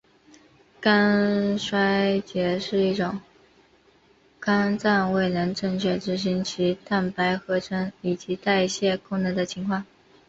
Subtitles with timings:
[0.79, 3.21] 肝衰竭是一种
[4.39, 9.85] 肝脏未能正常执行其蛋白合成以及代谢功能的情况。